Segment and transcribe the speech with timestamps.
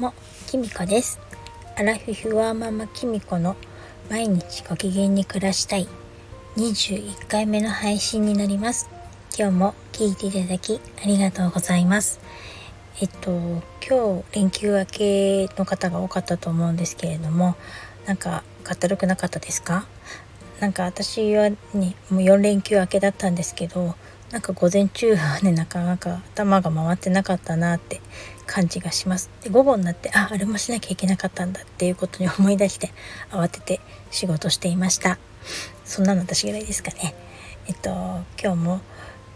[0.00, 0.14] も、
[0.46, 1.20] きみこです。
[1.76, 3.54] アラフィフワーママきみこの
[4.08, 5.86] 毎日ご機嫌に暮らしたい
[6.56, 8.88] 21回目の配信になります。
[9.38, 12.18] 今日も聞いていただきありがとうございます。
[13.02, 13.30] えっと、
[13.86, 17.54] 今日連休明けの方が多かったと思うんですけれども、
[18.06, 19.84] なんか、かったるくなかったですか？
[20.60, 21.58] なんか私はね、
[22.08, 23.94] もう4連休明けだったんですけど、
[24.30, 28.00] なんか午前中はねなかなか頭が回ってなかったなって
[28.46, 29.30] 感じがします。
[29.42, 32.92] で午後になってああれもしなきゃいけなかったんだっていうことに思い出して
[33.30, 35.18] 慌てて仕事していました。
[35.84, 37.14] そんなの私ぐらいですかね。
[37.66, 37.90] えっと
[38.40, 38.80] 今日も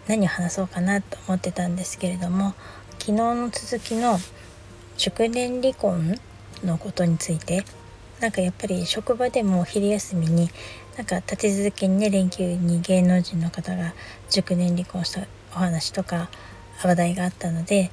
[0.06, 2.54] 何を話そうかなと思ってたんですけれども
[2.98, 4.18] 昨日の続きの
[4.96, 6.14] 祝年離婚
[6.62, 7.64] のことについて
[8.24, 10.48] なんかやっぱり職場でも昼休みに
[10.96, 13.92] なんか立て続けにね連休に芸能人の方が
[14.30, 16.30] 熟年離婚したお話とか
[16.82, 17.90] 話題があったので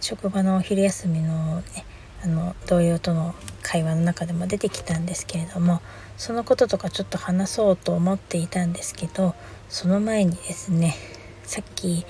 [0.00, 1.84] 職場のお昼休みのね
[2.24, 5.80] あの同僚との会話の中でも出てきたんですけれども
[6.16, 9.36] そのこととかちょっと話そうと思っていたんですけど
[9.68, 10.96] その前にですね
[11.44, 12.04] さっき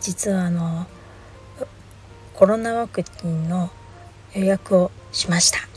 [0.00, 0.88] 実はあの
[2.34, 3.70] コロナワクチンの
[4.34, 5.73] 予約をしました。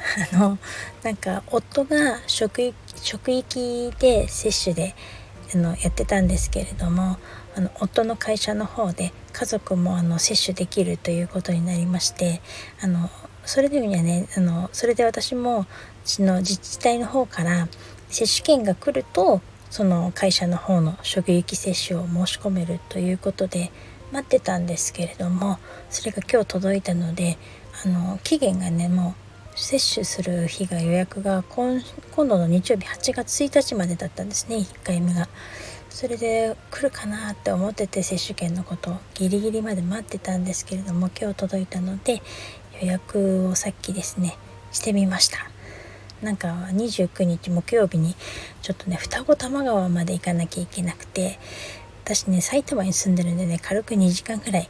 [0.32, 0.58] あの
[1.02, 2.62] なんか夫が職
[3.30, 4.94] 域で接種で
[5.54, 7.18] あのやってたんですけれども
[7.54, 12.40] あの夫の会社の方で家族もあの接種できるということになりまして
[12.80, 13.10] あの
[13.44, 15.66] それでにはねあのそれで私も
[16.04, 17.68] ちの自治体の方から
[18.08, 23.70] 接種券が来るとその会社の方の職域接種を申し込めるということで
[24.12, 27.38] 待ってたんですけれどもそれが今日届いたので
[27.84, 29.29] あの期限がねもう
[29.60, 31.80] 接種する日が予約が今
[32.12, 34.56] 今度の日曜日8月1日までだったんですね。
[34.56, 35.28] 1回目が。
[35.90, 42.22] それで来るかなって思ってて接種券のことギリギリまで待ってたんですけれども今日届いたので
[42.80, 44.38] 予約をさっきですね
[44.72, 45.50] してみました。
[46.22, 48.14] なんか29日木曜日に
[48.62, 51.38] ちょっとね双子玉川まで行かなきゃいけなくて
[52.04, 54.68] 私ね埼玉に住んでるんでね軽く2時間くらい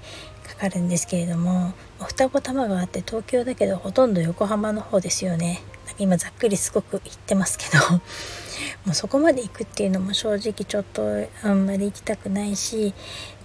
[0.60, 1.72] かるんですけれども
[2.06, 5.62] 双子玉川って東京だけどほとんど横浜の方ですよね。
[5.98, 8.00] 今ざっくりすごく言ってますけど。
[8.84, 11.02] もうそこまで行くっていうのも正直ちょっと
[11.42, 12.92] あんまり行きたくないし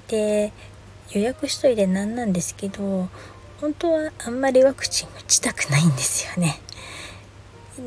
[0.07, 0.51] で
[1.11, 3.09] 予約しといてなんなんですけど
[3.61, 6.59] 本当はあんまりワクチン打ちたくないんですよね。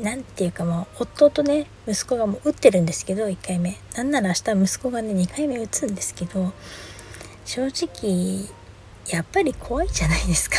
[0.01, 3.77] なんていうかもう夫とね息子がもう打ってるんですけど1回目。
[3.95, 6.51] なんなら明日息子がね2回目打つんですけど
[7.45, 8.49] 正直
[9.09, 10.57] やっぱり怖いじゃないですか。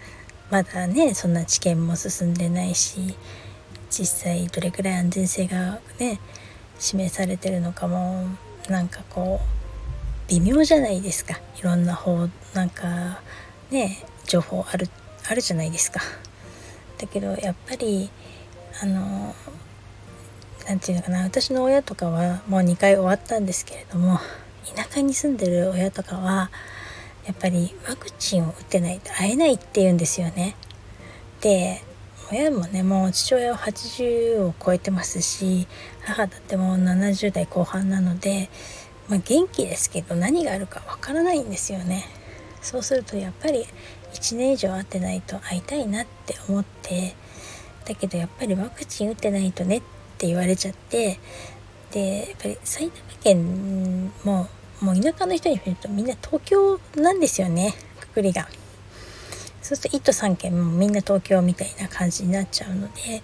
[0.50, 3.16] まだねそんな治験も進んでないし
[3.90, 6.20] 実際どれくらい安全性がね
[6.78, 8.26] 示されてるのかも
[8.68, 11.40] なんかこう微妙じゃないですか。
[11.58, 13.20] いろんな方なんか
[13.70, 14.88] ね情報ある
[15.28, 16.00] あるじゃないですか。
[16.98, 18.10] だけどやっぱり
[18.82, 19.34] あの
[20.68, 24.18] 何て言うのかな私の親とかはもう2回終わったんですけれども
[24.74, 26.50] 田舎に住んでる親とかは
[27.26, 30.56] やっぱりワクチンを打ってないと会えないって言うんですよね。
[31.40, 31.82] で
[32.32, 35.68] 親もねもう父親は80を超えてますし
[36.02, 38.48] 母だってもう70代後半なので、
[39.08, 42.04] まあ、元気ですけど何があるかわからないんですよね。
[42.62, 43.64] そうするとやっぱり
[44.14, 47.14] 1年以上会ってないと会いたいなって思って
[47.84, 49.82] だけどやっぱりワクチン打ってないとねっ
[50.18, 51.20] て言われちゃって
[51.92, 54.48] でやっぱり埼玉県も
[54.80, 57.74] もう田舎の人に見るとみんな東京なんですよね。
[58.00, 58.48] くくりが。
[59.62, 63.22] そうすると1都3県もみんな東京みたいな感じになっちゃうので。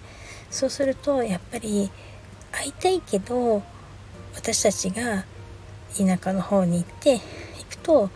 [0.53, 1.89] そうするとやっぱり
[2.51, 3.63] 会いたいけど
[4.35, 5.25] 私たちが
[5.97, 7.19] 田舎の方に行って行
[7.71, 8.09] くとやっ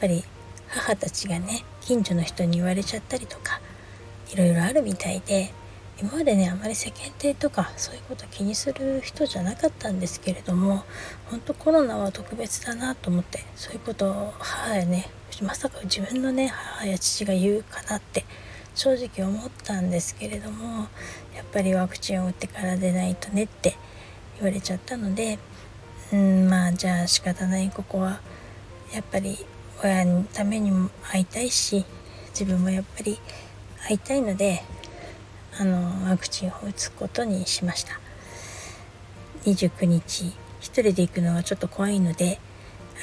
[0.00, 0.22] ぱり
[0.68, 3.60] 母たちがね近所の人に言われちゃったりとか
[4.32, 5.52] いろいろあるみたいで。
[6.00, 10.84] 今までねあまり世間体とかそういうこと気にする人じゃなかったんですけれども
[11.26, 15.10] 本当コロナは特別だなと思ってそういうことを母やね
[15.42, 18.24] まさか自分のね母や父が言うかなって
[18.74, 20.88] 正直思ったんですけれども
[21.36, 23.76] やっぱりワクチンを打ってからでないとねって
[24.36, 25.38] 言われちゃったので
[26.12, 28.20] うんまあじゃあ仕方ないここは
[28.94, 29.36] やっぱり
[29.84, 31.84] 親のためにも会いたいし
[32.30, 33.18] 自分もやっぱり
[33.86, 34.62] 会いたいので
[35.60, 38.00] あのワクチンを打つことにしました。
[39.44, 42.40] 29日1人で行くのはちょっと怖いので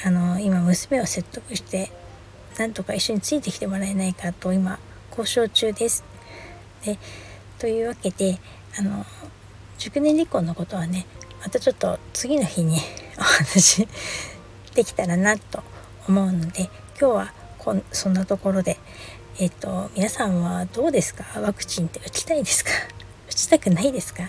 [0.04, 1.92] あの今娘を説得して
[2.58, 6.02] なんとか一緒についてきてもらえないかと今交渉中です。
[6.84, 6.98] で
[7.60, 8.40] というわけで
[8.76, 9.06] あの
[9.78, 11.06] 熟年離婚のことはね
[11.40, 12.80] またちょっと次の日に
[13.18, 13.86] お話
[14.74, 15.62] できたらなと
[16.08, 16.70] 思うので
[17.00, 18.78] 今日はこんそんなところで、
[19.40, 21.40] えっと皆さんはどうですか？
[21.40, 22.70] ワクチンって打ちたいですか？
[23.30, 24.24] 打ちたくないですか？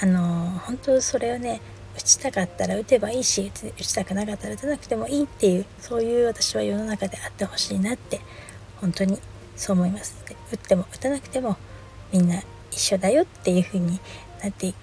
[0.00, 1.60] あの本当それをね
[1.98, 8.20] 打ちたかったら打てばいいし打ちたくなかったら打たなくてもいいっていうそういう私は世の中であってほしいなって
[8.80, 9.18] 本当に
[9.56, 10.14] そう思います。
[10.52, 11.56] 打っても打たなくても
[12.12, 12.40] みんな
[12.70, 13.98] 一緒だよっていう風に
[14.42, 14.74] なってい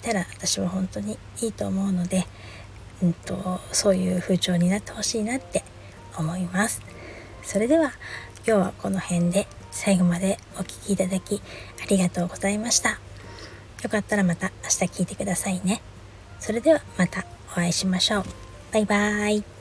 [0.00, 2.24] たら私は本当にいいと思うので、
[3.02, 5.64] うんと、そういう風潮になってほしいなって
[6.16, 6.82] 思います。
[7.42, 7.92] それでは
[8.48, 11.42] 今日はこの辺で最後までお聴きいただき
[11.82, 12.98] ありがとうございました
[13.82, 15.82] よかったらまた明日聞いてくださいね。
[16.40, 18.24] それではまたお会いしましょう。
[18.72, 19.57] バイバーイ。